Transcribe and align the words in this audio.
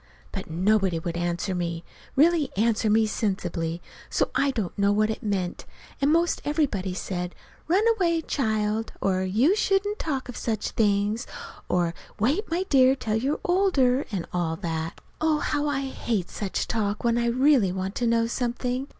But 0.31 0.49
nobody 0.49 0.97
would 0.97 1.15
answer 1.15 1.53
me 1.53 1.83
really 2.15 2.51
answer 2.57 2.89
me 2.89 3.05
sensibly, 3.05 3.83
so 4.09 4.31
I'd 4.33 4.59
know 4.75 4.91
what 4.91 5.11
it 5.11 5.21
meant; 5.21 5.63
and 6.01 6.11
'most 6.11 6.41
everybody 6.43 6.95
said, 6.95 7.35
"Run 7.67 7.83
away, 7.95 8.23
child," 8.23 8.93
or 8.99 9.21
"You 9.21 9.55
shouldn't 9.55 9.99
talk 9.99 10.27
of 10.27 10.35
such 10.35 10.71
things," 10.71 11.27
or, 11.69 11.93
"Wait, 12.19 12.49
my 12.49 12.63
dear, 12.63 12.95
till 12.95 13.15
you're 13.17 13.41
older"; 13.43 14.07
and 14.11 14.25
all 14.33 14.55
that. 14.55 14.99
Oh, 15.21 15.37
how 15.37 15.67
I 15.67 15.81
hate 15.81 16.31
such 16.31 16.67
talk 16.67 17.03
when 17.03 17.19
I 17.19 17.27
really 17.27 17.71
want 17.71 17.93
to 17.97 18.07
know 18.07 18.25
something! 18.25 18.87